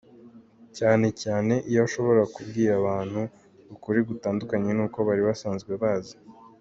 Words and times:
Cyane 0.77 1.07
cyane 1.21 1.53
iyo 1.69 1.79
ashobora 1.87 2.21
kubwira 2.35 2.71
abantu 2.81 3.21
ukuri 3.73 3.99
gutandukanye 4.09 4.71
n’uko 4.73 4.97
bari 5.07 5.21
basanzwe 5.29 5.71
bazi. 5.83 6.15